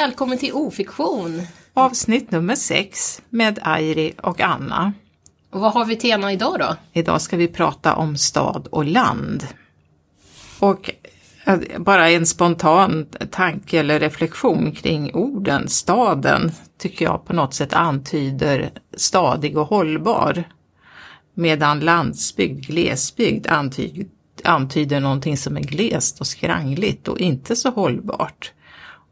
[0.00, 1.42] Välkommen till Ofiktion!
[1.74, 4.92] Avsnitt nummer sex med Airi och Anna.
[5.50, 6.76] Och vad har vi tema idag då?
[6.92, 9.46] Idag ska vi prata om stad och land.
[10.60, 10.90] Och
[11.44, 17.72] eh, bara en spontan tanke eller reflektion kring orden staden tycker jag på något sätt
[17.72, 20.44] antyder stadig och hållbar.
[21.34, 24.06] Medan landsbygd, glesbygd antyder,
[24.44, 28.52] antyder någonting som är glest och skrangligt och inte så hållbart.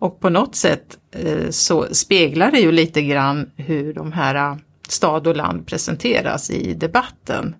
[0.02, 4.56] Och på något sätt eh, så speglar det ju lite grann hur de här eh,
[4.88, 7.55] stad och land presenteras i debatten.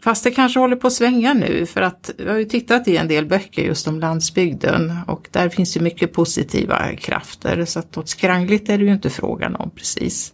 [0.00, 2.96] Fast det kanske håller på att svänga nu för att vi har ju tittat i
[2.96, 7.96] en del böcker just om landsbygden och där finns ju mycket positiva krafter så att
[7.96, 10.32] något skrangligt är det ju inte frågan om precis.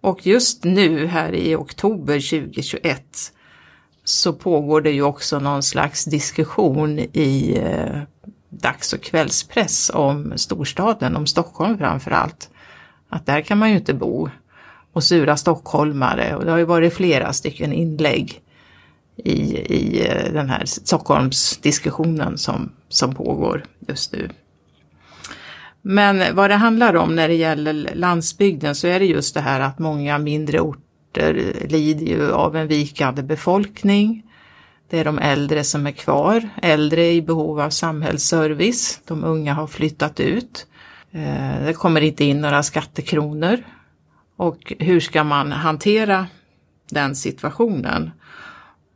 [0.00, 3.02] Och just nu här i oktober 2021
[4.04, 8.02] så pågår det ju också någon slags diskussion i eh,
[8.50, 12.50] dags och kvällspress om storstaden, om Stockholm framför allt.
[13.08, 14.28] Att där kan man ju inte bo.
[14.92, 18.42] Och sura stockholmare och det har ju varit flera stycken inlägg
[19.16, 24.28] i, i eh, den här Stockholmsdiskussionen som, som pågår just nu.
[25.82, 29.60] Men vad det handlar om när det gäller landsbygden så är det just det här
[29.60, 34.29] att många mindre orter lider ju av en vikande befolkning.
[34.90, 39.00] Det är de äldre som är kvar, äldre i behov av samhällsservice.
[39.04, 40.66] De unga har flyttat ut.
[41.10, 43.58] Eh, det kommer inte in några skattekronor.
[44.36, 46.26] Och hur ska man hantera
[46.90, 48.10] den situationen?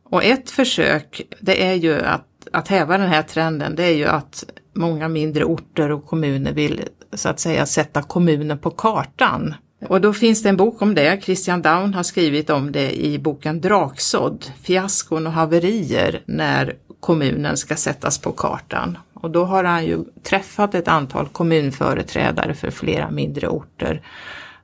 [0.03, 4.05] Och ett försök, det är ju att, att häva den här trenden, det är ju
[4.05, 6.81] att många mindre orter och kommuner vill
[7.13, 9.53] så att säga sätta kommunen på kartan.
[9.89, 11.23] Och då finns det en bok om det.
[11.23, 17.75] Christian Down har skrivit om det i boken Draksådd, fiaskon och haverier när kommunen ska
[17.75, 18.97] sättas på kartan.
[19.13, 24.01] Och då har han ju träffat ett antal kommunföreträdare för flera mindre orter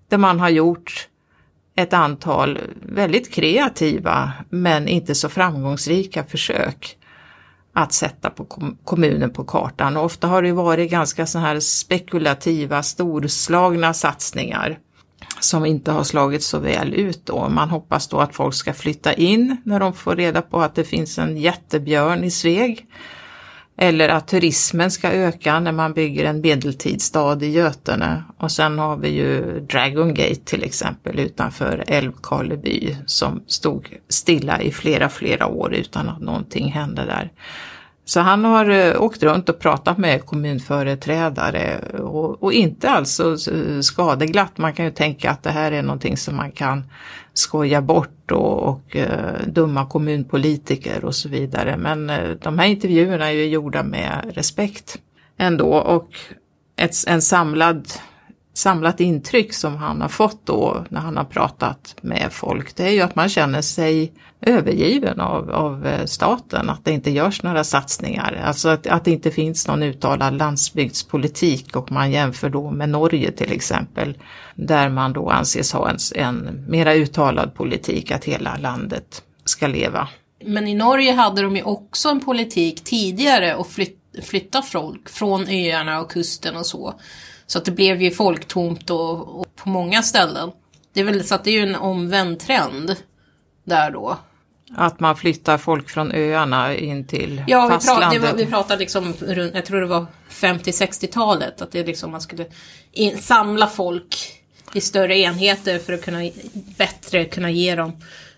[0.09, 1.07] där man har gjort
[1.75, 6.97] ett antal väldigt kreativa men inte så framgångsrika försök
[7.73, 8.45] att sätta på
[8.83, 9.97] kommunen på kartan.
[9.97, 14.79] Och ofta har det varit ganska så här spekulativa, storslagna satsningar
[15.43, 17.49] som inte har slagit så väl ut då.
[17.49, 20.83] Man hoppas då att folk ska flytta in när de får reda på att det
[20.83, 22.87] finns en jättebjörn i Sveg.
[23.77, 28.23] Eller att turismen ska öka när man bygger en medeltidsstad i Götene.
[28.37, 34.71] Och sen har vi ju Dragon Gate till exempel utanför Älvkarleby som stod stilla i
[34.71, 37.31] flera, flera år utan att någonting hände där.
[38.11, 43.37] Så han har eh, åkt runt och pratat med kommunföreträdare och, och inte alltså
[43.81, 44.57] skadeglatt.
[44.57, 46.83] Man kan ju tänka att det här är någonting som man kan
[47.33, 51.77] skoja bort och, och eh, dumma kommunpolitiker och så vidare.
[51.77, 54.97] Men eh, de här intervjuerna är ju gjorda med respekt
[55.37, 56.07] ändå och
[56.75, 57.87] ett, en samlad
[58.53, 62.91] samlat intryck som han har fått då när han har pratat med folk, det är
[62.91, 67.63] ju att man känner sig övergiven av, av eh, staten, att det inte görs några
[67.63, 68.41] satsningar.
[68.45, 73.31] Alltså att, att det inte finns någon uttalad landsbygdspolitik och man jämför då med Norge
[73.31, 74.17] till exempel,
[74.55, 80.07] där man då anses ha en, en mera uttalad politik att hela landet ska leva.
[80.45, 85.47] Men i Norge hade de ju också en politik tidigare att flyt, flytta folk från
[85.47, 86.93] öarna och kusten och så.
[87.51, 90.51] Så att det blev ju folktomt och, och på många ställen.
[90.93, 92.95] Det är väl så att det är ju en omvänd trend
[93.63, 94.17] där då.
[94.75, 98.13] Att man flyttar folk från öarna in till ja, fastlandet?
[98.13, 102.11] Ja, vi, pra vi pratade liksom runt, jag tror det var 50-60-talet, att det liksom
[102.11, 102.45] man skulle
[102.91, 104.15] in, samla folk
[104.73, 106.29] i större enheter för att kunna
[106.77, 107.91] bättre kunna ge dem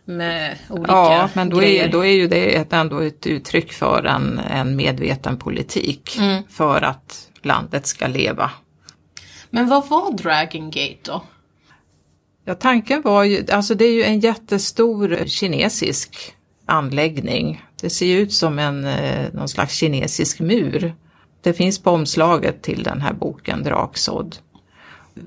[0.06, 1.88] med olika Ja, men då grejer.
[1.88, 6.44] är, då är ju det ett, ändå ett uttryck för en, en medveten politik mm.
[6.50, 8.52] för att landet ska leva.
[9.54, 11.22] Men vad var Dragon Gate då?
[12.46, 16.36] Ja, tanken var ju, alltså det är ju en jättestor kinesisk
[16.66, 17.66] anläggning.
[17.82, 20.96] Det ser ju ut som en, eh, någon slags kinesisk mur.
[21.42, 24.36] Det finns på omslaget till den här boken Draksådd.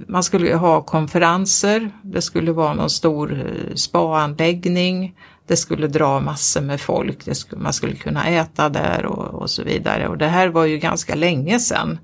[0.06, 5.14] Man skulle ha konferenser, det skulle vara någon stor eh, spaanläggning,
[5.46, 9.62] det skulle dra massor med folk, skulle, man skulle kunna äta där och, och, så
[9.62, 10.08] vidare.
[10.08, 11.99] Och det här var ju ganska länge sedan.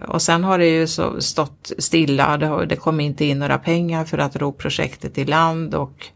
[0.00, 3.58] Och sen har det ju så stått stilla, det, har, det kom inte in några
[3.58, 6.06] pengar för att ro projektet i land och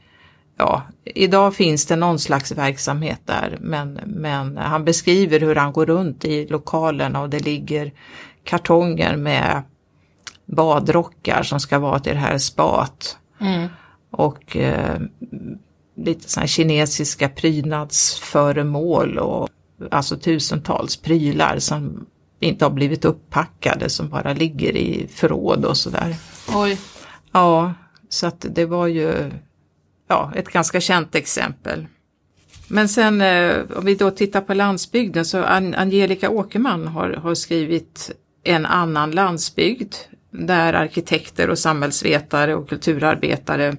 [0.56, 5.86] ja, idag finns det någon slags verksamhet där men, men han beskriver hur han går
[5.86, 7.92] runt i lokalerna och det ligger
[8.44, 9.62] kartonger med
[10.46, 13.18] badrockar som ska vara till det här spat.
[13.40, 13.68] Mm.
[14.10, 15.00] Och eh,
[15.96, 19.48] lite sådana kinesiska prydnadsföremål och
[19.90, 22.06] alltså tusentals prylar som
[22.40, 26.16] inte har blivit upppackade som bara ligger i förråd och sådär.
[26.54, 26.78] Oj.
[27.32, 27.74] Ja,
[28.08, 29.30] så att det var ju
[30.08, 31.86] ja, ett ganska känt exempel.
[32.68, 38.10] Men sen eh, om vi då tittar på landsbygden så Angelica Åkerman har, har skrivit
[38.44, 39.94] En annan landsbygd
[40.30, 43.76] där arkitekter och samhällsvetare och kulturarbetare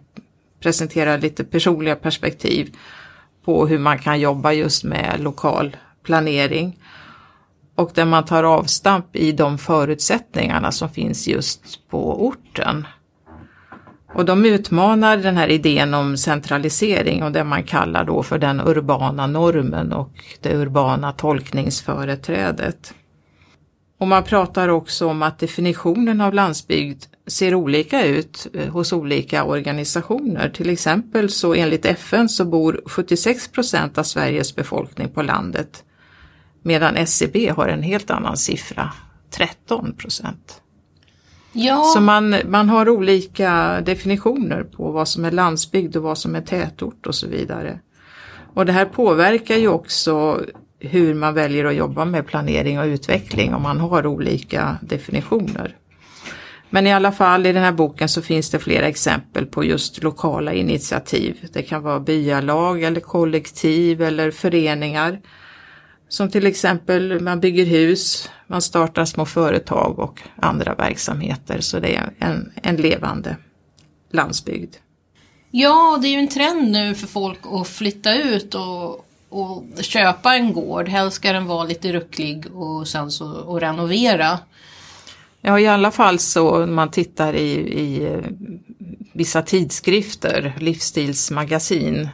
[0.60, 2.76] presenterar lite personliga perspektiv
[3.46, 6.78] på hur man kan jobba just med lokal planering.
[7.80, 12.88] Och där man tar avstamp i de förutsättningarna som finns just på orten.
[14.14, 18.62] Och de utmanar den här idén om centralisering och det man kallar då för den
[18.62, 20.12] urbana normen och
[20.42, 22.94] det urbana tolkningsföreträdet.
[24.00, 29.44] Och man pratar också om att definitionen av landsbygd ser olika ut eh, hos olika
[29.44, 30.50] organisationer.
[30.50, 35.84] Till exempel så enligt FN så bor 76 procent av Sveriges befolkning på landet
[36.62, 38.94] medan SCB e har en helt annan siffra,
[39.30, 40.62] 13 procent.
[41.52, 41.84] Ja.
[41.84, 46.42] Så man, man har olika definitioner på vad som är landsbygd och vad som är
[46.42, 47.80] tätort och så vidare.
[48.54, 50.42] Och det här påverkar ju också
[50.80, 55.76] hur man väljer att jobba med planering och utveckling om man har olika definitioner.
[56.70, 60.04] Men i alla fall i den här boken så finns det flera exempel på just
[60.04, 61.48] lokala initiativ.
[61.54, 65.20] Det kan vara byalag eller kollektiv eller föreningar.
[66.10, 71.62] Som till exempel man bygger hus, man startar små företag och andra verksamheter.
[71.62, 73.38] Så det är en, en levande
[74.12, 74.76] landsbygd.
[75.52, 80.36] Ja, det är ju en trend nu för folk att flytta ut och, och köpa
[80.36, 80.88] en gård.
[80.90, 84.40] Helst ska den vara lite rucklig och sen så och renovera.
[85.42, 88.12] Ja, i alla fall så när man tittar i, i
[89.14, 92.10] vissa tidskrifter, livsstilsmagasin,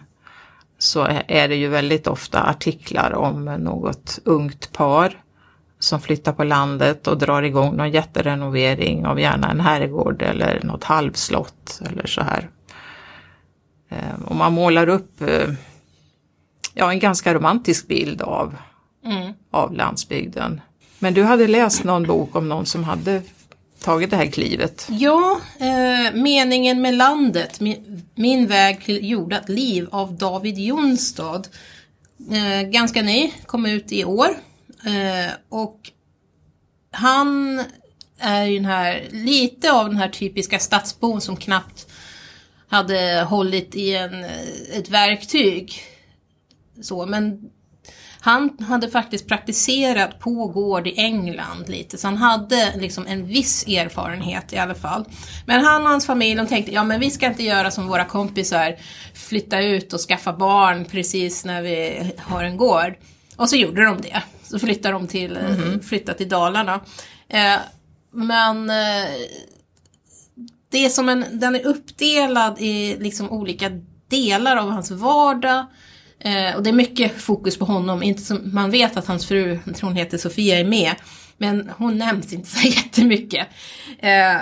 [0.78, 5.22] så är det ju väldigt ofta artiklar om något ungt par
[5.80, 10.84] som flyttar på landet och drar igång någon jätterenovering av gärna en herrgård eller något
[10.84, 12.50] halvslott eller så här.
[13.90, 15.50] Eh, och man målar upp eh,
[16.74, 18.56] ja, en ganska romantisk bild av,
[19.06, 19.34] mm.
[19.52, 20.62] av landsbygden.
[21.00, 23.22] Men du hade läst någon bok om någon som hade
[23.80, 24.88] tagit det här klivet?
[24.90, 31.48] Ja, eh, Meningen med landet, min, min, väg till jordat liv av David Jonstad.
[32.32, 34.38] Eh, ganska ny, kom ut i år.
[34.86, 35.92] Eh, och
[36.92, 37.62] han
[38.20, 41.88] är ju den här, lite av den här typiska stadsbon som knappt
[42.68, 44.24] hade hållit i en,
[44.74, 45.82] ett verktyg.
[46.82, 47.50] Så, men
[48.26, 53.68] han hade faktiskt praktiserat på gård i England lite, så han hade liksom en viss
[53.68, 55.06] erfarenhet i alla fall.
[55.46, 58.06] Men han och hans familj, de tänkte, ja men vi ska inte göra som våra
[58.06, 58.76] kompisar,
[59.14, 62.96] flytta ut och skaffa barn precis när vi har en gård.
[63.36, 64.24] Och så gjorde de det.
[64.44, 65.82] Så flyttade de till, mm -hmm.
[65.82, 66.80] flyttade till Dalarna.
[67.30, 67.58] Eh,
[68.12, 69.10] men eh,
[70.72, 73.72] det är som en, den är uppdelad i liksom olika
[74.08, 75.66] delar av hans vardag.
[76.26, 78.04] Eh, och det är mycket fokus på honom.
[78.04, 80.96] Inte som, man vet att hans fru, jag tror hon heter Sofia, är med.
[81.38, 83.48] Men hon nämns inte så jättemycket.
[84.00, 84.38] Eh,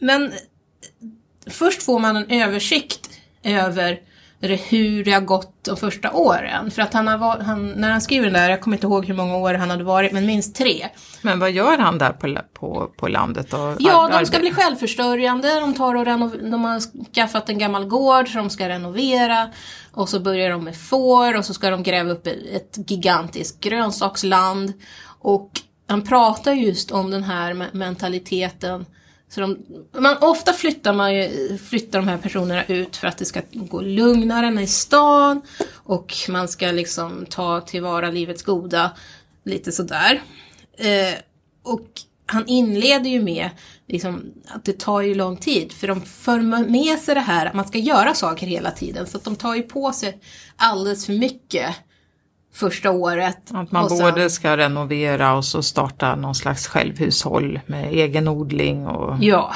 [0.00, 0.32] men
[1.46, 3.10] först får man en översikt
[3.42, 4.00] över
[4.48, 6.70] hur det har gått de första åren.
[6.70, 9.14] För att han har han, när han skriver den där, jag kommer inte ihåg hur
[9.14, 10.88] många år han hade varit, men minst tre.
[11.22, 13.52] Men vad gör han där på, på, på landet?
[13.52, 16.80] Och ja, de ska bli självförsörjande, de, tar och renov- de har
[17.14, 19.48] skaffat en gammal gård som de ska renovera.
[19.92, 24.72] Och så börjar de med får och så ska de gräva upp ett gigantiskt grönsaksland.
[25.20, 25.50] Och
[25.88, 28.86] han pratar just om den här mentaliteten
[29.34, 29.58] så de,
[29.92, 33.80] man, ofta flyttar, man ju, flyttar de här personerna ut för att det ska gå
[33.80, 38.90] lugnare än i stan och man ska liksom ta tillvara livets goda
[39.44, 40.22] lite sådär.
[40.76, 41.14] Eh,
[41.62, 41.88] och
[42.26, 43.50] han inleder ju med
[43.88, 47.54] liksom, att det tar ju lång tid för de för med sig det här att
[47.54, 50.20] man ska göra saker hela tiden så att de tar ju på sig
[50.56, 51.74] alldeles för mycket
[52.54, 53.38] första året.
[53.50, 53.98] Att man sen...
[53.98, 59.54] både ska renovera och så starta någon slags självhushåll med egen odling och ja.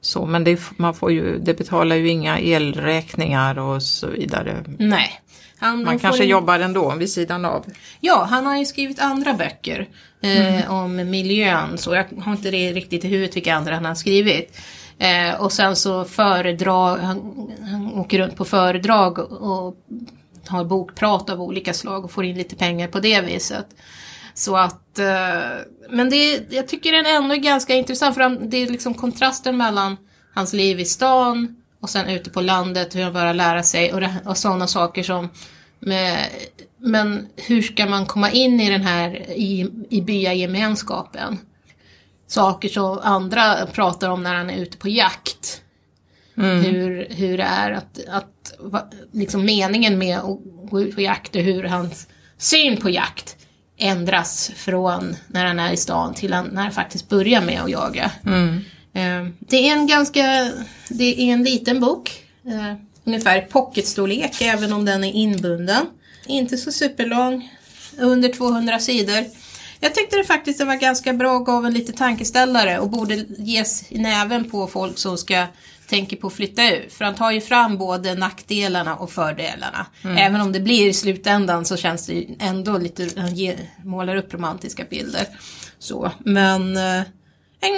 [0.00, 0.26] så.
[0.26, 4.64] Men det, man får ju, det betalar ju inga elräkningar och så vidare.
[4.78, 5.20] Nej.
[5.58, 6.30] Han, man kanske in...
[6.30, 7.64] jobbar ändå vid sidan av.
[8.00, 9.88] Ja, han har ju skrivit andra böcker
[10.22, 10.70] eh, mm.
[10.70, 11.78] om miljön.
[11.78, 14.60] Så jag har inte det riktigt i huvudet vilka andra han har skrivit.
[14.98, 19.76] Eh, och sen så föredrag, han, han åker runt på föredrag och
[20.50, 23.66] har bokprat av olika slag och får in lite pengar på det viset.
[24.34, 28.66] Så att, eh, men det, jag tycker den ändå är ganska intressant för det är
[28.66, 29.96] liksom kontrasten mellan
[30.34, 34.02] hans liv i stan och sen ute på landet, hur han börjar lära sig och,
[34.24, 35.28] och sådana saker som
[35.82, 36.26] Med,
[36.78, 41.38] men hur ska man komma in i den här i, i byagemenskapen?
[42.26, 45.62] Saker som andra pratar om när han är ute på jakt.
[46.40, 46.64] Mm.
[46.64, 48.52] Hur, hur det är att, att
[49.12, 50.38] liksom meningen med att
[50.70, 52.06] gå ut på jakt och hur hans
[52.38, 53.36] syn på jakt
[53.78, 58.10] ändras från när han är i stan till när han faktiskt börjar med att jaga.
[58.26, 58.64] Mm.
[58.92, 60.50] Eh, det är en ganska,
[60.88, 62.24] det är en liten bok.
[62.46, 65.86] Eh, ungefär pocketstorlek även om den är inbunden.
[66.26, 67.50] Inte så superlång,
[67.98, 69.24] under 200 sidor.
[69.80, 73.84] Jag tyckte det faktiskt var ganska bra och gav en lite tankeställare och borde ges
[73.88, 75.46] i näven på folk som ska
[75.90, 76.92] tänker på att flytta ut.
[76.92, 79.86] För han tar ju fram både nackdelarna och fördelarna.
[80.02, 80.16] Mm.
[80.16, 84.34] Även om det blir i slutändan så känns det ändå lite, han ge, målar upp
[84.34, 85.26] romantiska bilder.
[85.78, 87.02] Så, men eh,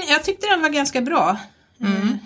[0.09, 1.37] jag tyckte den var ganska bra.
[1.81, 2.19] Mm.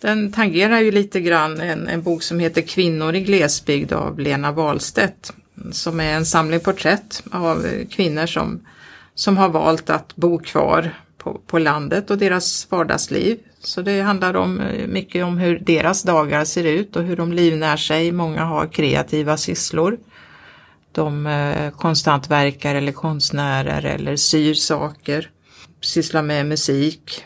[0.00, 4.52] Den tangerar ju lite grann en, en bok som heter Kvinnor i glesbygd av Lena
[4.52, 5.32] Wahlstedt
[5.70, 8.66] som är en samling porträtt av kvinnor som,
[9.14, 13.38] som har valt att bo kvar på, på landet och deras vardagsliv.
[13.60, 17.32] Så det handlar om, eh, mycket om hur deras dagar ser ut och hur de
[17.32, 18.12] livnär sig.
[18.12, 19.98] Många har kreativa sysslor.
[20.92, 25.30] De eh, konstant verkar eller konstnärer eller syr saker,
[25.80, 27.24] sysslar med musik.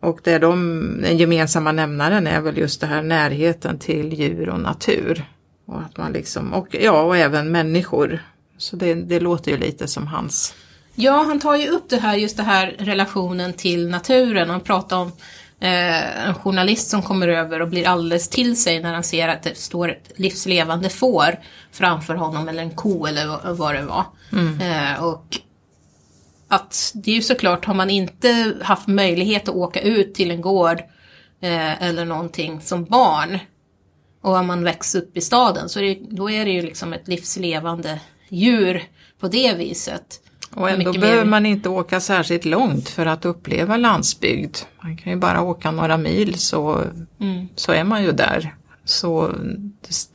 [0.00, 4.60] Och det de, den gemensamma nämnaren är väl just det här närheten till djur och
[4.60, 5.24] natur.
[5.66, 8.22] Och att man liksom, och ja, och även människor.
[8.58, 10.54] Så det, det låter ju lite som hans.
[10.94, 14.50] Ja, han tar ju upp det här, just det här relationen till naturen.
[14.50, 15.12] Han pratar om
[15.60, 19.42] eh, en journalist som kommer över och blir alldeles till sig när han ser att
[19.42, 21.38] det står ett livslevande får
[21.72, 24.04] framför honom eller en ko eller vad det var.
[24.32, 24.60] Mm.
[24.60, 25.38] Eh, och
[26.48, 30.40] att det är ju såklart, har man inte haft möjlighet att åka ut till en
[30.40, 30.80] gård
[31.40, 33.38] eh, eller någonting som barn
[34.20, 36.92] och om man växer upp i staden så är det, då är det ju liksom
[36.92, 38.84] ett livslevande djur
[39.20, 40.20] på det viset.
[40.54, 41.30] Och ändå behöver mer...
[41.30, 44.56] man inte åka särskilt långt för att uppleva landsbygd.
[44.80, 46.84] Man kan ju bara åka några mil så,
[47.20, 47.48] mm.
[47.56, 48.54] så är man ju där.
[48.84, 49.32] Så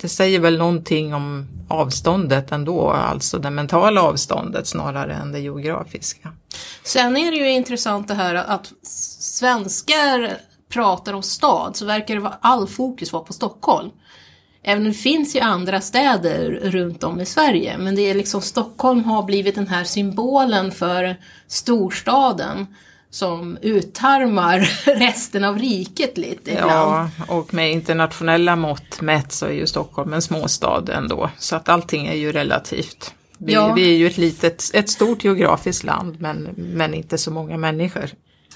[0.01, 6.33] det, säger väl någonting om avståndet ändå, alltså det mentala avståndet snarare än det geografiska.
[6.83, 10.37] Sen är det ju intressant det här att svenskar
[10.69, 13.91] pratar om stad så verkar all fokus vara på Stockholm.
[14.67, 18.41] Även om det finns ju andra städer runt om i Sverige, men det är liksom
[18.41, 21.15] Stockholm har blivit den här symbolen för
[21.47, 22.67] storstaden
[23.09, 24.59] som uttarmar
[24.99, 26.71] resten av riket lite ibland.
[26.71, 31.69] Ja, och med internationella mått mätt så är ju Stockholm en småstad ändå, så att
[31.69, 33.13] allting är ju relativt.
[33.37, 33.73] Vi, ja.
[33.73, 38.09] vi är ju ett litet, ett stort geografiskt land men, men inte så många människor.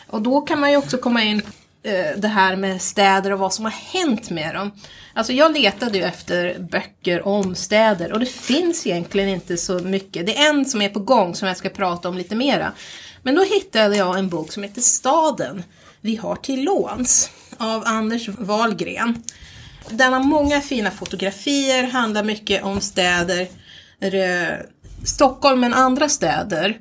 [0.08, 1.42] Och då kan man ju också komma in
[1.84, 4.72] Eh, det här med städer och vad som har hänt med dem.
[5.14, 10.26] Alltså jag letade ju efter böcker om städer och det finns egentligen inte så mycket.
[10.26, 12.72] Det är en som är på gång som jag ska prata om lite mera.
[13.24, 15.64] Men då hittade jag en bok som heter Staden
[16.02, 19.24] vi har till låns av Anders Wahlgren.
[19.90, 23.48] Den har många fina fotografier, handlar mycket om städer,
[25.06, 26.78] Stockholm men andra städer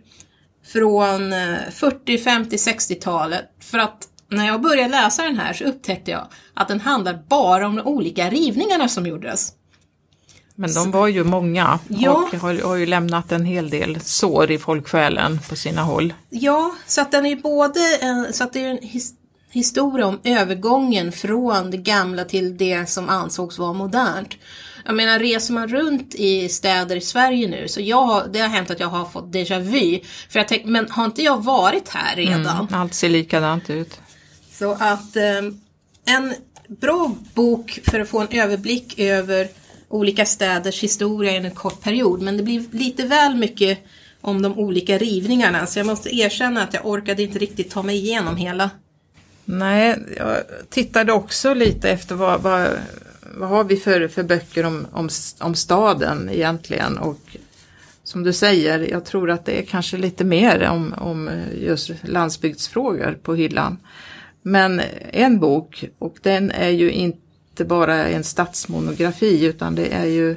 [0.73, 1.35] från
[1.71, 3.45] 40, 50, 60-talet.
[3.61, 7.67] För att när jag började läsa den här så upptäckte jag att den handlar bara
[7.67, 9.53] om de olika rivningarna som gjordes.
[10.55, 12.11] Men de var ju många ja.
[12.13, 16.15] och har, har ju lämnat en hel del sår i folksjälen på sina håll.
[16.31, 19.13] Ja, så att den är både en, så att det är en his,
[19.51, 24.35] historia om övergången från det gamla till det som ansågs vara modernt.
[24.85, 28.71] Jag menar, reser man runt i städer i Sverige nu så jag, det har hänt
[28.71, 30.01] att jag har fått déjà vu.
[30.29, 32.47] För jag tänkte, men har inte jag varit här redan?
[32.47, 34.01] Mm, allt ser likadant ut.
[34.59, 35.39] Så att eh,
[36.07, 36.35] en
[36.69, 39.49] bra bok för att få en överblick över
[39.89, 42.23] olika städers historia i en kort period.
[42.23, 43.79] Men det blir lite väl mycket
[44.21, 47.97] om de olika rivningarna så jag måste erkänna att jag orkade inte riktigt ta mig
[47.97, 48.71] igenom hela.
[49.45, 50.37] Nej, jag
[50.69, 52.69] tittade också lite efter vad, vad,
[53.23, 57.37] vad har vi för, för böcker om, om, om staden egentligen och
[58.05, 63.19] som du säger, jag tror att det är kanske lite mer om, om just landsbygdsfrågor
[63.23, 63.79] på hyllan.
[64.49, 70.37] Men en bok, och den är ju inte bara en stadsmonografi utan det är ju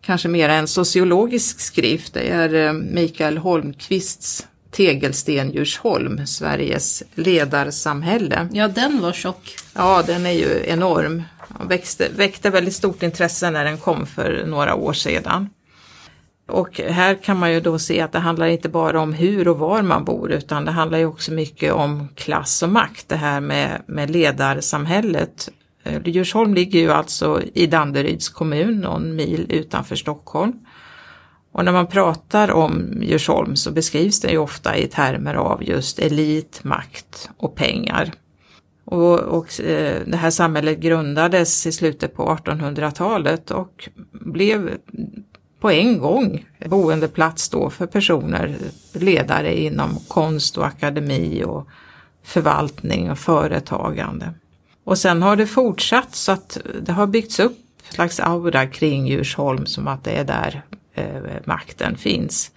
[0.00, 2.14] kanske mer en sociologisk skrift.
[2.14, 8.48] Det är eh, Mikael Holmqvists Tegelsten Djursholm, Sveriges ledarsamhälle.
[8.52, 9.56] Ja, den var tjock.
[9.74, 11.22] Ja, den är ju enorm.
[11.68, 15.48] Växte, väckte väldigt stort intresse när den kom för några år sedan.
[16.48, 19.58] Och här kan man ju då se att det handlar inte bara om hur och
[19.58, 23.40] var man bor utan det handlar ju också mycket om klass och makt, det här
[23.40, 25.50] med, med ledarsamhället.
[25.84, 30.52] Eh, Djursholm ligger ju alltså i Danderyds kommun, någon mil utanför Stockholm.
[31.52, 35.98] Och när man pratar om Djursholm så beskrivs det ju ofta i termer av just
[35.98, 38.12] elit, makt och pengar.
[38.84, 44.70] Och, och eh, det här samhället grundades i slutet på 1800-talet och blev
[45.60, 48.56] på en gång boendeplats då för personer,
[48.92, 51.68] ledare inom konst och akademi och
[52.22, 54.34] förvaltning och företagande.
[54.84, 59.06] Och sen har det fortsatt så att det har byggts upp en slags aura kring
[59.06, 60.62] Djursholm som att det är där
[60.94, 62.50] eh, makten finns.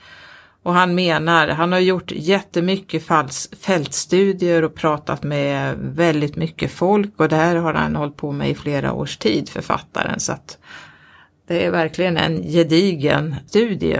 [0.63, 3.03] Och han menar, han har gjort jättemycket
[3.61, 8.49] fältstudier och pratat med väldigt mycket folk och det här har han hållit på med
[8.49, 10.19] i flera års tid, författaren.
[10.19, 10.57] Så att
[11.51, 13.97] det är verkligen en gedigen studie.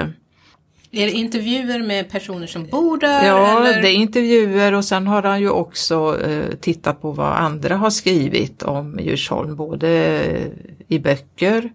[0.92, 3.28] Är det intervjuer med personer som bor där?
[3.28, 3.82] Ja, eller?
[3.82, 7.90] det är intervjuer och sen har han ju också eh, tittat på vad andra har
[7.90, 10.32] skrivit om Djursholm, både
[10.88, 11.72] i böcker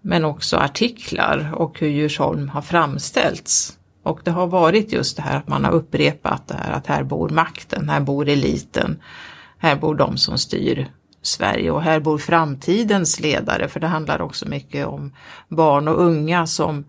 [0.00, 3.78] men också artiklar och hur Djursholm har framställts.
[4.02, 7.02] Och det har varit just det här att man har upprepat det här att här
[7.02, 9.02] bor makten, här bor eliten,
[9.58, 10.88] här bor de som styr
[11.26, 15.12] Sverige och här bor framtidens ledare för det handlar också mycket om
[15.48, 16.84] barn och unga som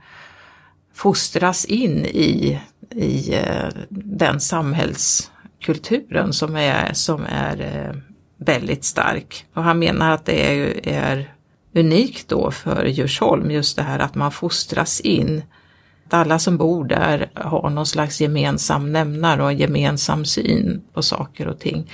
[0.93, 2.61] fostras in i,
[2.91, 7.95] i eh, den samhällskulturen som är, som är eh,
[8.37, 9.45] väldigt stark.
[9.53, 11.33] Och han menar att det är, är
[11.73, 15.43] unikt då för Djursholm, just det här att man fostras in.
[16.07, 21.01] Att alla som bor där har någon slags gemensam nämnare och en gemensam syn på
[21.01, 21.91] saker och ting.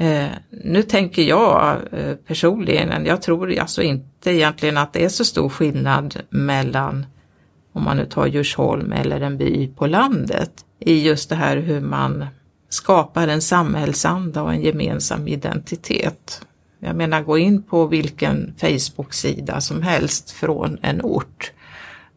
[0.00, 5.24] Eh, nu tänker jag eh, personligen, jag tror alltså inte egentligen att det är så
[5.24, 7.06] stor skillnad mellan
[7.72, 11.80] om man nu tar Djursholm eller en by på landet i just det här hur
[11.80, 12.26] man
[12.68, 16.46] skapar en samhällsanda och en gemensam identitet.
[16.78, 21.52] Jag menar gå in på vilken Facebook-sida som helst från en ort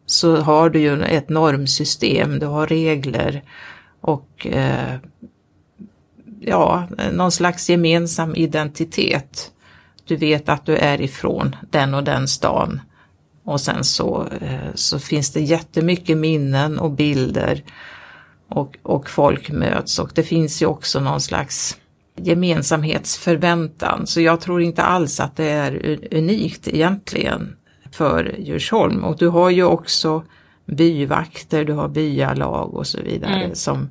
[0.06, 3.42] så har du ju ett normsystem, du har regler
[4.00, 4.96] och eh,
[6.46, 9.50] ja, någon slags gemensam identitet.
[10.04, 12.80] Du vet att du är ifrån den och den stan.
[13.44, 17.62] Och sen så, eh, så finns det jättemycket minnen och bilder
[18.48, 21.76] och, och folk möts och det finns ju också någon slags
[22.16, 24.06] gemensamhetsförväntan.
[24.06, 27.56] Så jag tror inte alls att det är unikt egentligen
[27.92, 29.04] för Djursholm.
[29.04, 30.24] Och du har ju också
[30.66, 33.54] byvakter, du har byalag och så vidare mm.
[33.54, 33.88] som,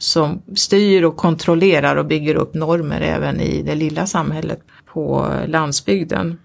[0.00, 6.38] som styr och kontrollerar och bygger upp normer även i det lilla samhället på landsbygden.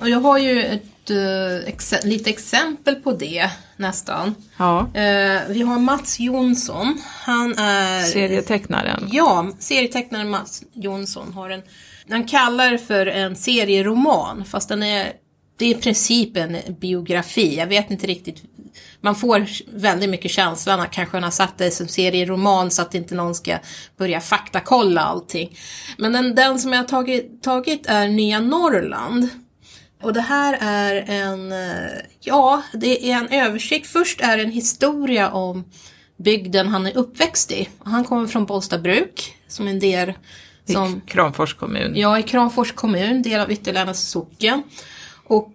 [0.00, 4.34] Och jag har ju ett, uh, ex lite exempel på det nästan.
[4.56, 4.78] Ja.
[4.78, 6.98] Uh, vi har Mats Jonsson.
[7.04, 8.02] Han är...
[8.02, 9.08] Serietecknaren.
[9.12, 11.62] Ja, serietecknaren Mats Jonsson har en...
[12.10, 15.12] Han kallar det för en serieroman fast den är
[15.56, 17.56] det är i princip en biografi.
[17.56, 18.42] Jag vet inte riktigt.
[19.00, 22.94] Man får väldigt mycket känslan att kanske han har satt det som serieroman så att
[22.94, 23.58] inte någon ska
[23.96, 25.58] börja faktakolla allting.
[25.98, 29.28] Men den, den som jag har tagit, tagit är Nya Norrland.
[30.02, 31.54] Och det här är en,
[32.20, 33.86] ja, det är en översikt.
[33.86, 35.64] Först är det en historia om
[36.16, 37.68] bygden han är uppväxt i.
[37.78, 40.12] Han kommer från Bollstabruk som en del
[40.72, 41.92] som, I Kramfors kommun.
[41.96, 44.62] Ja, i Kramfors kommun, del av Ytterlännäs socken.
[45.28, 45.52] Och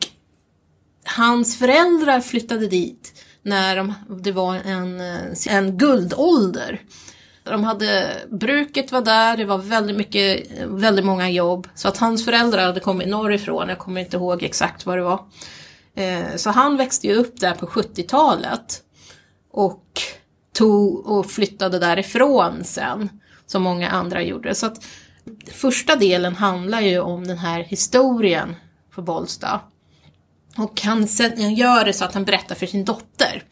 [1.06, 5.02] hans föräldrar flyttade dit när de, det var en,
[5.50, 6.82] en guldålder.
[7.44, 11.68] De hade, bruket var där, det var väldigt mycket, väldigt många jobb.
[11.76, 15.26] Så att hans föräldrar hade kommit norrifrån, jag kommer inte ihåg exakt vad det var.
[15.96, 18.84] Eh, så han växte ju upp där på 70-talet.
[19.52, 20.02] Och
[20.54, 23.10] tog och flyttade därifrån sen.
[23.46, 24.56] Som många andra gjorde.
[24.56, 24.86] Så att
[25.52, 28.56] första delen handlar ju om den här historien
[28.96, 29.62] på Bollsta.
[30.58, 33.44] Och han, han gör det så att han berättar för sin dotter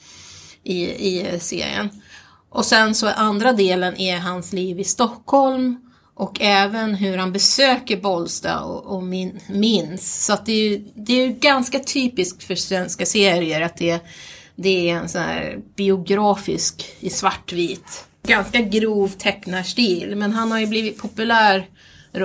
[0.63, 1.89] i, i serien.
[2.49, 7.97] Och sen så andra delen är hans liv i Stockholm och även hur han besöker
[7.97, 10.25] Bollsta och, och min, minns.
[10.25, 13.99] Så att det är ju det är ganska typiskt för svenska serier att det,
[14.55, 18.05] det är en sån här biografisk i svartvit.
[18.27, 21.67] Ganska grov tecknarstil men han har ju blivit populär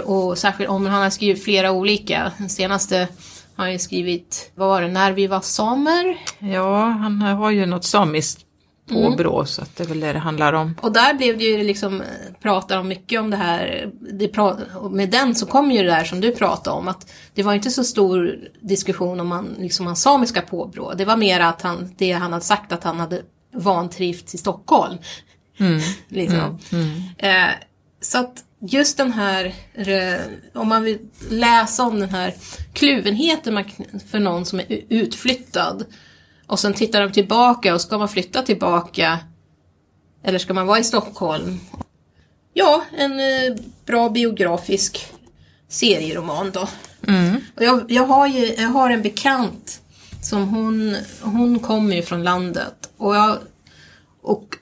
[0.05, 2.33] och särskilt om han har skrivit flera olika.
[2.39, 3.09] Den senaste
[3.57, 6.19] har han ju skrivit, vad var det, När vi var samer?
[6.39, 8.45] Ja, han har ju något samiskt
[8.89, 9.47] påbrå mm.
[9.47, 10.75] så att det är väl det det handlar om.
[10.81, 12.03] Och där blev det ju liksom,
[12.43, 14.57] pratar om mycket om det här, det pra,
[14.91, 17.71] med den så kom ju det där som du pratade om att det var inte
[17.71, 20.95] så stor diskussion om man, liksom hans samiska påbrå.
[20.95, 23.23] Det var mer att han, det han hade sagt att han hade
[23.55, 24.99] vantrivts i Stockholm.
[25.59, 25.81] Mm.
[26.09, 26.59] liksom.
[26.73, 27.03] Mm.
[27.19, 27.55] Eh,
[28.01, 29.55] så att just den här,
[30.53, 30.99] om man vill
[31.31, 32.35] läsa om den här
[32.73, 33.65] kluvenheten
[34.11, 35.85] för någon som är utflyttad
[36.47, 39.19] Och sen tittar de tillbaka och ska man flytta tillbaka
[40.23, 41.61] eller ska man vara i Stockholm?
[42.53, 45.07] Ja, en eh, bra biografisk
[45.69, 46.69] serieroman då.
[47.07, 47.37] Mm.
[47.57, 49.81] Och jag, jag, har ju, jag har en bekant
[50.23, 53.39] som hon, hon kommer ju från landet och, jag,
[54.23, 54.57] och,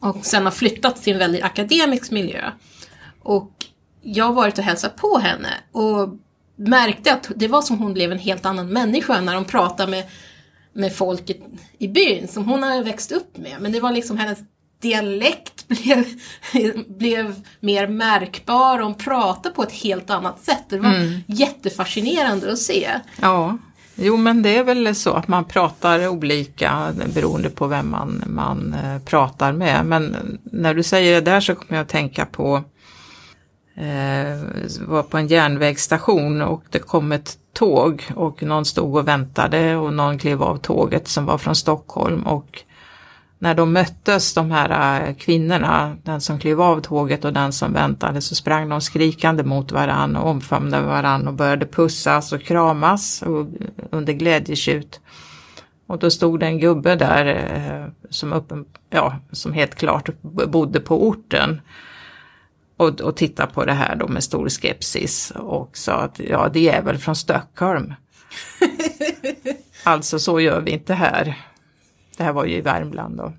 [0.00, 2.52] och sen har flyttat till en väldigt akademisk miljö.
[3.28, 3.52] Och
[4.02, 6.08] jag har varit och hälsat på henne och
[6.56, 10.04] märkte att det var som hon blev en helt annan människa när hon pratade med,
[10.72, 11.36] med folket
[11.78, 13.56] i byn som hon har växt upp med.
[13.60, 14.38] Men det var liksom hennes
[14.80, 16.04] dialekt blev,
[16.88, 20.64] blev mer märkbar och hon pratade på ett helt annat sätt.
[20.68, 21.20] Det var Mm.
[21.26, 22.90] jättefascinerande att se.
[23.20, 23.58] Ja,
[23.94, 28.74] jo men det är väl så att man pratar olika beroende på vem man, man
[28.84, 29.86] eh, pratar med.
[29.86, 32.64] Men när du säger det där så kommer jag att tänka på
[33.80, 34.38] Eh,
[34.80, 39.92] var på en järnvägsstation och det kom ett tåg och någon stod och väntade och
[39.92, 42.62] någon klev av tåget som var från Stockholm och
[43.38, 47.72] när de möttes de här eh, kvinnorna, den som klev av tåget och den som
[47.72, 53.22] väntade, så sprang de skrikande mot varann och omfamnade varann och började pussas och kramas
[53.22, 53.46] och,
[53.90, 55.00] under glädjetjut.
[55.86, 60.80] Och då stod det en gubbe där eh, som, uppen, ja, som helt klart bodde
[60.80, 61.60] på orten
[62.78, 66.68] och, och tittade på det här då med stor skepsis och sa att ja, det
[66.68, 67.94] är väl från Stockholm.
[69.82, 71.34] alltså så gör vi inte här.
[72.16, 73.32] Det här var ju i Värmland då.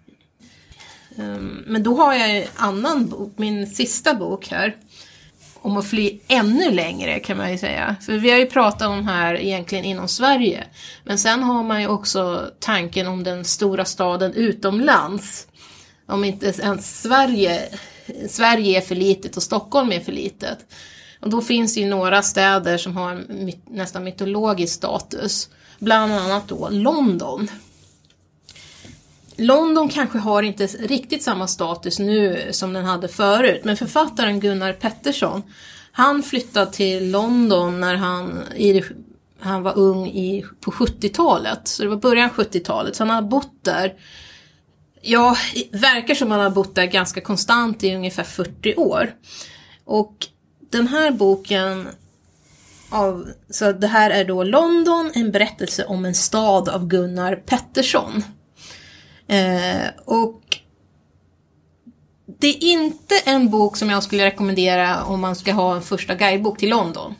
[1.23, 4.75] Um, Men då har jag en annan bok, min sista bok här.
[5.61, 7.95] Om att fly ännu längre kan man ju säga.
[8.01, 10.63] För vi har ju pratat om här egentligen inom Sverige.
[11.03, 15.47] Men sen har man ju också tanken om den stora staden utomlands.
[16.05, 17.69] Om inte ens Sverige,
[18.29, 20.65] Sverige är för litet och Stockholm är för litet.
[21.19, 25.49] Och då finns det ju några städer som har my- nästan mytologisk status.
[25.79, 27.47] Bland annat då London.
[29.35, 34.73] London kanske har inte riktigt samma status nu som den hade förut, men författaren Gunnar
[34.73, 35.43] Pettersson,
[35.91, 38.83] han flyttade till London när han, i,
[39.39, 43.53] han var ung i, på 70-talet, så det var början 70-talet, så han har bott
[43.61, 43.93] där
[45.01, 45.37] Ja,
[45.71, 49.13] det verkar som han har bott där ganska konstant i ungefär 40 år.
[49.85, 50.27] Och
[50.71, 51.87] den här boken
[52.89, 58.23] av, så det här är då London, en berättelse om en stad av Gunnar Pettersson.
[59.27, 60.41] Eh, och
[62.39, 66.15] det är inte en bok som jag skulle rekommendera om man ska ha en första
[66.15, 67.15] guidebok till London.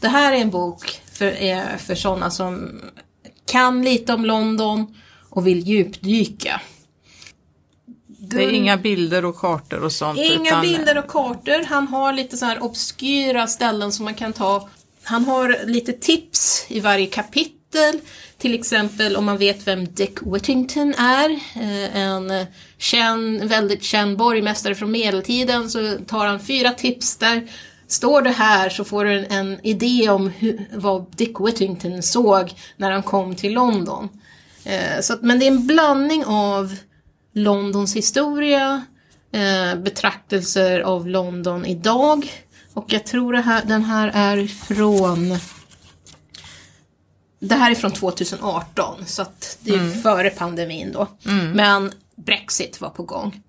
[0.00, 2.80] Det här är en bok för, eh, för sådana som
[3.46, 4.94] kan lite om London
[5.30, 6.60] och vill djupdyka.
[8.36, 10.18] Det är inga bilder och kartor och sånt.
[10.18, 11.64] Inga utan, bilder och kartor.
[11.64, 14.68] Han har lite så här obskyra ställen som man kan ta.
[15.02, 18.00] Han har lite tips i varje kapitel.
[18.38, 21.30] Till exempel om man vet vem Dick Whittington är.
[21.54, 22.46] eh, En
[22.78, 25.70] känd, väldigt känd borgmästare från medeltiden.
[25.70, 27.48] Så tar han fyra tips där.
[27.88, 32.52] Står det här så får du en, en idé om hur, vad Dick Whittington såg
[32.76, 34.08] när han kom till London.
[34.64, 36.76] Eh, Så men det är en blandning av
[37.34, 38.84] Londons historia,
[39.32, 42.32] eh, betraktelser av London idag.
[42.74, 45.38] Och jag tror här, den här är från...
[47.40, 51.06] Det här är från 2018, så att det är före pandemin då.
[51.54, 53.40] Men Brexit var på gång.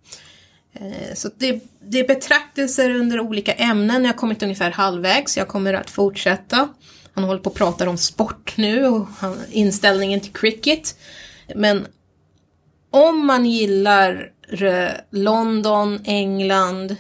[0.74, 4.04] Eh, Så det, det är betraktelser under olika ämnen.
[4.06, 5.38] Jag har kommit ungefär halvvägs.
[5.38, 6.68] Jag kommer att fortsätta.
[7.14, 10.98] Han håller på att prata om sport nu och han- inställningen till cricket.
[11.56, 11.88] Men
[12.96, 14.30] om man gillar
[14.62, 16.96] eh, London, England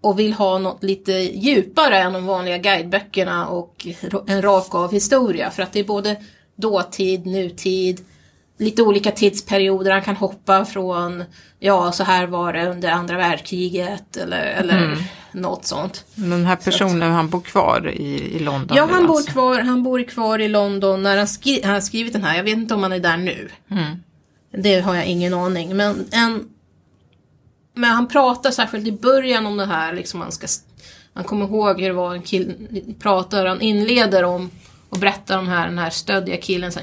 [0.00, 3.86] och vill ha något lite djupare än de vanliga guideböckerna och
[4.26, 5.50] en rak av historia.
[5.50, 6.16] För att det är både
[6.56, 8.00] dåtid, nutid,
[8.58, 9.90] lite olika tidsperioder.
[9.90, 11.24] Han kan hoppa från,
[11.58, 14.96] ja så här var det under andra världskriget eller, eller
[15.32, 16.04] något sånt.
[16.14, 19.32] Den här personen, han bor kvar i, i London Ja, han bor, alltså.
[19.32, 22.36] kvar, han bor kvar i London när han, skri- han har skrivit den här.
[22.36, 23.48] Jag vet inte om han är där nu.
[24.50, 25.76] Det har jag ingen aning.
[25.76, 26.48] Men, en,
[27.74, 29.92] men han pratar särskilt i början om det här.
[29.92, 30.46] Liksom han, ska,
[31.12, 32.54] han kommer ihåg hur det var en kille
[32.98, 33.46] pratar.
[33.46, 34.50] Han inleder om
[34.88, 36.72] och berättar om här, den här stöddiga killen.
[36.72, 36.80] Så,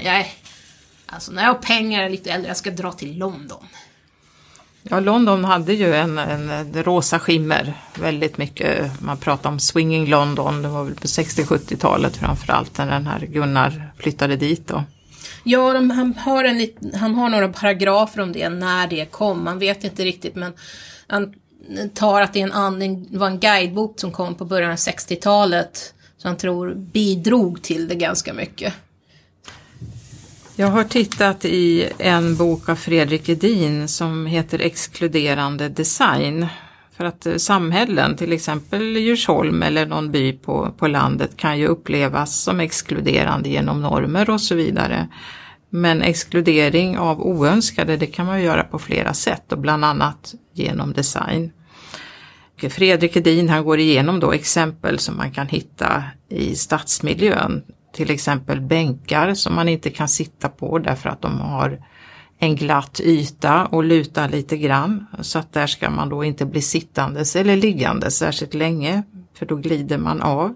[1.06, 3.66] alltså när jag har pengar är lite äldre, jag ska dra till London.
[4.82, 9.00] Ja, London hade ju en, en, en rosa skimmer väldigt mycket.
[9.00, 13.92] Man pratar om swinging London, det var väl på 60-70-talet framförallt när den här Gunnar
[13.98, 14.84] flyttade dit då.
[15.48, 19.44] Ja, de, han, har en lit, han har några paragrafer om det, när det kom.
[19.44, 20.52] Man vet inte riktigt, men
[21.06, 21.34] han
[21.94, 24.76] tar att det är en, an- det var en guidebok som kom på början av
[24.76, 25.94] 60-talet.
[26.18, 28.74] Så han tror bidrog till det ganska mycket.
[30.56, 36.46] Jag har tittat i en bok av Fredrik Edin som heter Exkluderande design.
[36.96, 41.66] För att eh, samhällen, till exempel Djursholm eller någon by på, på landet kan ju
[41.66, 45.08] upplevas som exkluderande genom normer och så vidare.
[45.70, 50.92] Men exkludering av oönskade det kan man göra på flera sätt och bland annat genom
[50.92, 51.52] design.
[52.70, 57.62] Fredrik Edin han går igenom då exempel som man kan hitta i stadsmiljön.
[57.92, 61.78] Till exempel bänkar som man inte kan sitta på därför att de har
[62.38, 65.06] en glatt yta och luta lite grann.
[65.20, 69.02] Så att där ska man då inte bli sittandes eller liggandes särskilt länge
[69.34, 70.54] för då glider man av.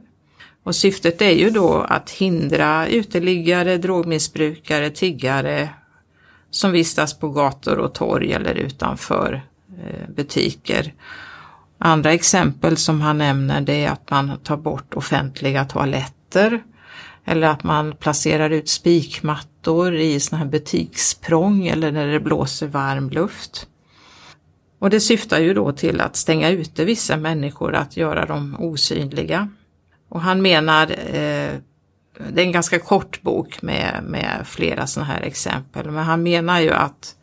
[0.63, 5.69] Och syftet är ju då att hindra uteliggare, drogmissbrukare, tiggare
[6.51, 9.43] som vistas på gator och torg eller utanför
[9.79, 10.95] eh, butiker.
[11.79, 16.63] Andra exempel som han nämner det är att man tar bort offentliga toaletter
[17.25, 19.50] eller att man placerar ut spikmattor
[19.95, 23.67] i såna här butiksprång eller när det blåser varm luft.
[24.79, 29.49] Och det syftar ju då till att stänga ute vissa människor, att göra dem osynliga.
[30.09, 31.53] Och han menar, eh,
[32.29, 36.61] det är en ganska kort bok med, med flera sådana här exempel, men han menar
[36.61, 37.17] ju att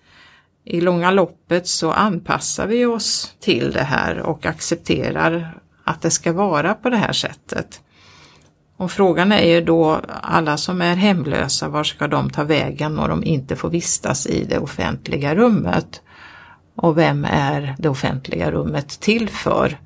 [0.63, 6.33] i långa loppet så anpassar vi oss till det här och accepterar att det ska
[6.33, 7.81] vara på det här sättet.
[8.77, 13.07] Och frågan är ju då alla som är hemlösa, var ska de ta vägen när
[13.07, 16.01] de inte får vistas i det offentliga rummet?
[16.75, 19.77] Och vem är det offentliga rummet till för?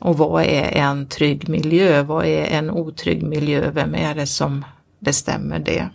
[0.00, 2.02] Och vad är en trygg miljö?
[2.02, 3.70] Vad är en otrygg miljö?
[3.70, 4.64] Vem är det som
[4.98, 5.88] bestämmer det?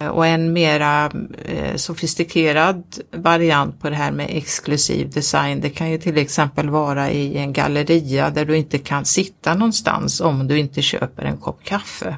[0.00, 1.10] Eh, och en mera
[1.44, 7.10] eh, sofistikerad variant på det här med exklusiv design, det kan ju till exempel vara
[7.10, 11.64] i en galleria där du inte kan sitta någonstans om du inte köper en kopp
[11.64, 12.16] kaffe.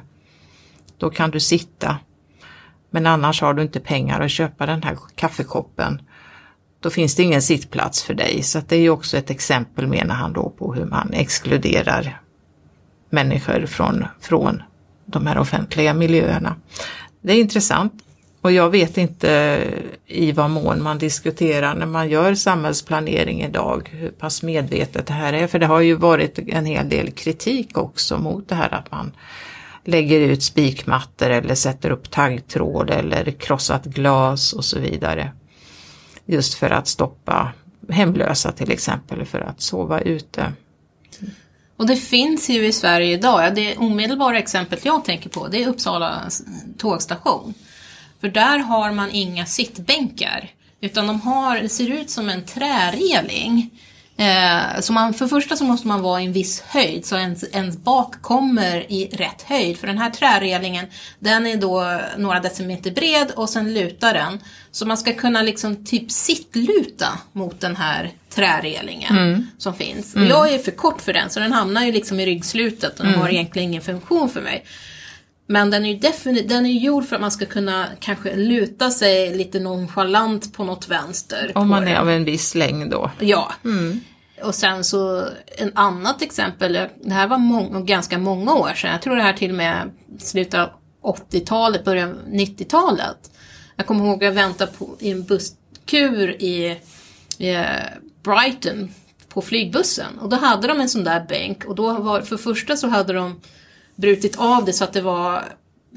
[0.97, 1.97] Då kan du sitta.
[2.89, 6.01] Men annars har du inte pengar att köpa den här kaffekoppen.
[6.79, 8.43] Då finns det ingen sittplats för dig.
[8.43, 12.21] Så det är ju också ett exempel menar han då på hur man exkluderar
[13.09, 14.63] människor från, från
[15.05, 16.55] de här offentliga miljöerna.
[17.23, 17.93] Det är intressant.
[18.41, 19.59] Och jag vet inte
[20.05, 25.33] i vad mån man diskuterar när man gör samhällsplanering idag hur pass medvetet det här
[25.33, 25.47] är.
[25.47, 29.11] För det har ju varit en hel del kritik också mot det här att man
[29.83, 35.31] lägger ut spikmattor eller sätter upp taggtråd eller krossat glas och så vidare.
[36.25, 37.53] Just för att stoppa
[37.89, 40.53] hemlösa till exempel för att sova ute.
[41.77, 45.67] Och det finns ju i Sverige idag, det omedelbara exemplet jag tänker på det är
[45.67, 46.21] Uppsala
[46.77, 47.53] tågstation.
[48.21, 50.49] För där har man inga sittbänkar.
[50.81, 53.69] Utan de har, det ser ut som en träreling.
[54.23, 57.43] Eh, så man, för första så måste man vara i en viss höjd så ens,
[57.43, 59.77] ens bak kommer i rätt höjd.
[59.77, 60.85] För den här trärelingen
[61.19, 64.39] den är då några decimeter bred och sen lutar den.
[64.71, 69.47] Så man ska kunna liksom typ sittluta mot den här trärelingen mm.
[69.57, 70.15] som finns.
[70.15, 70.27] Mm.
[70.27, 73.13] Jag är för kort för den så den hamnar ju liksom i ryggslutet och den
[73.13, 73.21] mm.
[73.21, 74.65] har egentligen ingen funktion för mig.
[75.47, 78.91] Men den är ju definitivt, den är gjord för att man ska kunna kanske luta
[78.91, 81.51] sig lite nonchalant på något vänster.
[81.55, 83.11] Om man är av en viss längd då.
[83.19, 83.53] Ja.
[83.65, 83.99] Mm.
[84.43, 85.27] Och sen så
[85.57, 89.21] en annat exempel, eh, det här var många, ganska många år sedan, jag tror det
[89.21, 90.69] här till och med slutet av
[91.01, 93.31] 80-talet, början av 90-talet.
[93.75, 96.79] Jag kommer ihåg att jag väntade på, i en busskur i,
[97.37, 97.65] i eh,
[98.23, 98.93] Brighton
[99.29, 102.77] på flygbussen och då hade de en sån där bänk och då var, för första
[102.77, 103.41] så hade de
[103.95, 105.35] brutit av det så att det var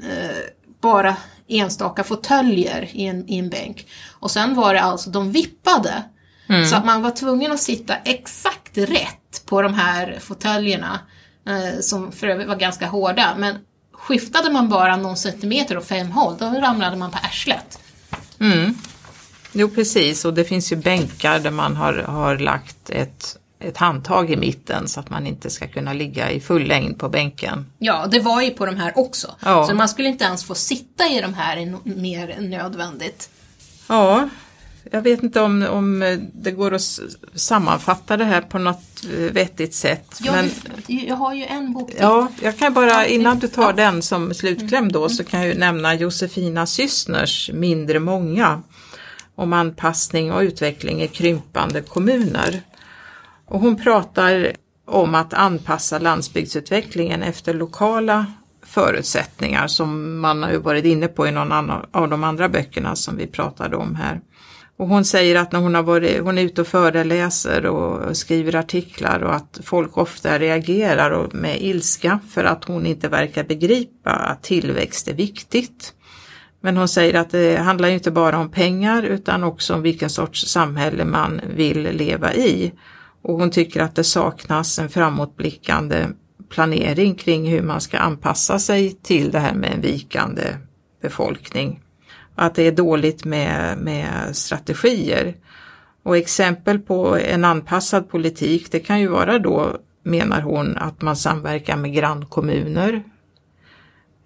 [0.03, 0.37] eh,
[0.81, 3.87] bara enstaka fåtöljer i en, i en bänk.
[4.11, 6.03] Och sen var det alltså, de vippade.
[6.49, 6.65] Mm.
[6.65, 10.99] Så att man var tvungen att sitta exakt rätt på de här fåtöljerna.
[11.47, 13.35] Eh, som för övrigt var ganska hårda.
[13.37, 13.55] Men
[13.91, 17.79] skiftade man bara någon centimeter och fem håll, då ramlade man på arslet.
[18.39, 18.73] Mm.
[19.51, 24.31] Jo precis och det finns ju bänkar där man har, har lagt ett ett handtag
[24.31, 27.65] i mitten så att man inte ska kunna ligga i full längd på bänken.
[27.77, 29.35] Ja, det var ju på de här också.
[29.39, 29.67] Ja.
[29.67, 33.29] Så man skulle inte ens få sitta i de här mer än nödvändigt.
[33.87, 34.29] Ja,
[34.91, 36.99] jag vet inte om, om det går att
[37.35, 40.19] sammanfatta det här på något eh, vettigt sätt.
[40.21, 40.49] Ja, men,
[40.87, 41.99] jag har ju en bok till.
[42.01, 43.71] Ja, jag kan bara innan du tar ja.
[43.71, 48.61] den som slutkläm då så kan jag ju nämna Josefina Systners Mindre många
[49.35, 52.61] om anpassning och utveckling i krympande kommuner.
[53.45, 54.51] Och hon pratar
[54.85, 58.25] om att anpassa landsbygdsutvecklingen efter lokala
[58.61, 63.17] förutsättningar som man har varit inne på i någon annan av de andra böckerna som
[63.17, 64.21] vi pratade om här.
[64.77, 68.55] Och hon säger att när hon, har varit, hon är ute och föreläser och skriver
[68.55, 74.43] artiklar och att folk ofta reagerar med ilska för att hon inte verkar begripa att
[74.43, 75.93] tillväxt är viktigt.
[76.61, 80.47] Men hon säger att det handlar inte bara om pengar utan också om vilken sorts
[80.47, 82.73] samhälle man vill leva i.
[83.21, 86.07] Och hon tycker att det saknas en framåtblickande
[86.49, 90.43] planering kring hur man ska anpassa sig till det här med en vikande
[91.01, 91.79] befolkning.
[92.39, 95.35] Att det är dåligt med, med strategier.
[96.03, 101.15] Och exempel på en anpassad politik det kan ju vara då, menar hon, att man
[101.15, 103.03] samverkar med grannkommuner.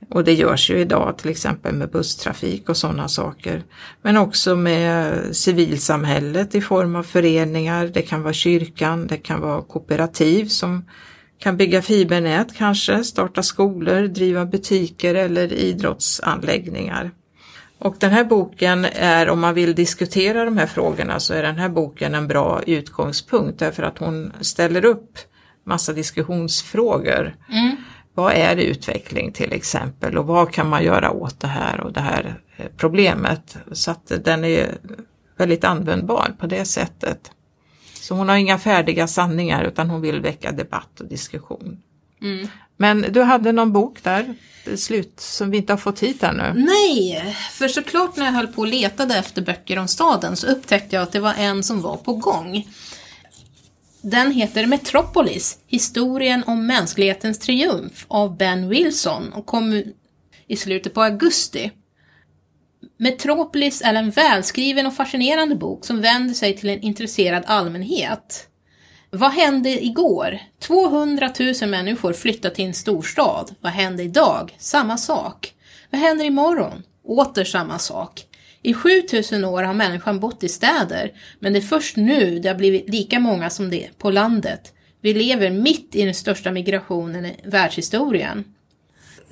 [0.10, 3.64] Och det görs ju idag till exempel med busstrafik och sådana saker.
[4.02, 9.62] Men också med civilsamhället i form av föreningar, det kan vara kyrkan, det kan vara
[9.62, 10.86] kooperativ som
[11.38, 17.12] kan bygga fibernät kanske, starta skolor, driva butiker eller idrottsanläggningar.
[17.82, 21.58] Och den här boken är, om man vill diskutera de här frågorna, så är den
[21.58, 25.18] här boken en bra utgångspunkt därför att hon ställer upp
[25.64, 27.36] massa diskussionsfrågor.
[27.50, 27.76] Mm.
[28.14, 32.02] Vad är utveckling till exempel och vad kan man göra åt det här och det
[32.02, 33.58] här eh, problemet?
[33.72, 34.78] Så att den är
[35.38, 37.32] väldigt användbar på det sättet.
[37.94, 41.82] Så hon har inga färdiga sanningar utan hon vill väcka debatt och diskussion.
[42.22, 42.48] Mm.
[42.82, 44.36] Men du hade någon bok där,
[44.76, 46.54] slut, som vi inte har fått hit ännu?
[46.56, 50.96] Nej, för såklart när jag höll på och letade efter böcker om staden så upptäckte
[50.96, 52.68] jag att det var en som var på gång.
[54.02, 59.84] Den heter Metropolis, historien om mänsklighetens triumf av Ben Wilson och kom
[60.48, 61.72] i slutet på augusti.
[62.98, 68.48] Metropolis är en välskriven och fascinerande bok som vänder sig till en intresserad allmänhet.
[69.14, 70.40] Vad hände igår?
[70.60, 73.56] 200 000 människor flyttade till en storstad.
[73.62, 74.56] Vad hände idag?
[74.58, 75.54] Samma sak.
[75.90, 76.84] Vad händer imorgon?
[77.04, 78.26] Åter samma sak.
[78.62, 82.56] I 7000 år har människan bott i städer, men det är först nu det har
[82.56, 84.74] blivit lika många som det på landet.
[85.02, 88.44] Vi lever mitt i den största migrationen i världshistorien.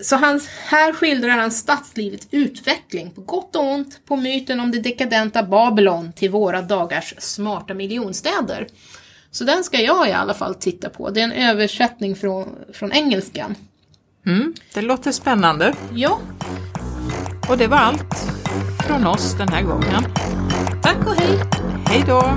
[0.01, 4.79] Så han, här skildrar han stadslivets utveckling, på gott och ont, på myten om det
[4.79, 8.67] dekadenta Babylon till våra dagars smarta miljonstäder.
[9.31, 11.09] Så den ska jag i alla fall titta på.
[11.09, 13.55] Det är en översättning från, från engelskan.
[14.25, 15.73] Mm, det låter spännande.
[15.93, 16.19] Ja.
[17.49, 18.15] Och det var allt
[18.87, 20.03] från oss den här gången.
[20.81, 21.39] Tack och hej!
[21.85, 22.33] Hej då!